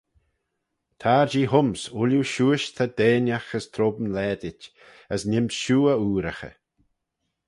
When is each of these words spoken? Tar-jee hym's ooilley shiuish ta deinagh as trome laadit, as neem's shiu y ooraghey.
Tar-jee 1.01 1.51
hym's 1.51 1.81
ooilley 1.97 2.25
shiuish 2.31 2.67
ta 2.75 2.85
deinagh 2.97 3.51
as 3.57 3.65
trome 3.75 4.07
laadit, 4.15 4.61
as 5.13 5.21
neem's 5.29 5.55
shiu 5.61 5.81
y 5.93 5.95
ooraghey. 6.05 6.55